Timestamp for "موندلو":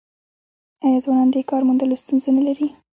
1.67-2.01